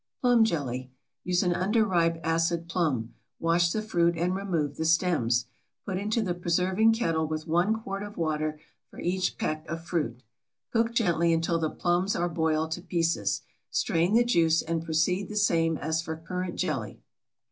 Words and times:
PLUM 0.21 0.43
JELLY. 0.45 0.89
Use 1.23 1.43
an 1.43 1.51
underripe 1.53 2.19
acid 2.23 2.67
plum. 2.67 3.13
Wash 3.39 3.71
the 3.71 3.83
fruit 3.83 4.17
and 4.17 4.33
remove 4.35 4.75
the 4.77 4.83
stems. 4.85 5.45
Put 5.85 5.99
into 5.99 6.23
the 6.23 6.33
preserving 6.33 6.93
kettle 6.93 7.27
with 7.27 7.45
1 7.45 7.83
quart 7.83 8.01
of 8.01 8.17
water 8.17 8.59
for 8.89 8.99
each 8.99 9.37
peck 9.37 9.63
of 9.69 9.85
fruit. 9.85 10.23
Cook 10.73 10.91
gently 10.95 11.31
until 11.31 11.59
the 11.59 11.69
plums 11.69 12.15
are 12.15 12.27
boiled 12.29 12.71
to 12.71 12.81
pieces. 12.81 13.43
Strain 13.69 14.15
the 14.15 14.25
juice 14.25 14.63
and 14.63 14.83
proceed 14.83 15.29
the 15.29 15.35
same 15.37 15.77
as 15.77 16.01
for 16.01 16.15
currant 16.17 16.55
jelly. 16.55 17.03